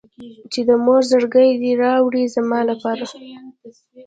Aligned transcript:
چې 0.51 0.61
د 0.67 0.69
مور 0.85 1.01
زړګی 1.11 1.49
دې 1.61 1.71
راوړي 1.83 2.23
زما 2.35 2.59
لپاره. 2.69 3.05